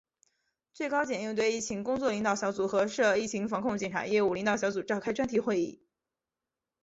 [0.73, 5.85] 最高检应对疫情工作领导小组和涉疫情防控检察业务领导小组召开专题会议